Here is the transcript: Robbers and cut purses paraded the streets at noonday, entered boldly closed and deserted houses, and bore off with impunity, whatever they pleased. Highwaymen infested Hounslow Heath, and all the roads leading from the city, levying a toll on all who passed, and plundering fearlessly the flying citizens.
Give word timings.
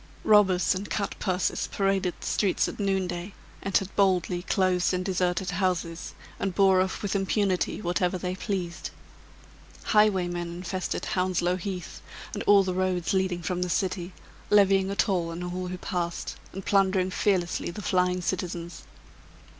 Robbers 0.23 0.73
and 0.73 0.89
cut 0.89 1.13
purses 1.19 1.69
paraded 1.71 2.15
the 2.19 2.25
streets 2.25 2.67
at 2.67 2.79
noonday, 2.79 3.35
entered 3.61 3.95
boldly 3.95 4.41
closed 4.41 4.95
and 4.95 5.05
deserted 5.05 5.51
houses, 5.51 6.15
and 6.39 6.55
bore 6.55 6.81
off 6.81 7.03
with 7.03 7.15
impunity, 7.15 7.83
whatever 7.83 8.17
they 8.17 8.33
pleased. 8.33 8.89
Highwaymen 9.83 10.47
infested 10.55 11.05
Hounslow 11.05 11.55
Heath, 11.55 12.01
and 12.33 12.41
all 12.47 12.63
the 12.63 12.73
roads 12.73 13.13
leading 13.13 13.43
from 13.43 13.61
the 13.61 13.69
city, 13.69 14.11
levying 14.49 14.89
a 14.89 14.95
toll 14.95 15.29
on 15.29 15.43
all 15.43 15.67
who 15.67 15.77
passed, 15.77 16.35
and 16.51 16.65
plundering 16.65 17.11
fearlessly 17.11 17.69
the 17.69 17.83
flying 17.83 18.21
citizens. 18.23 18.81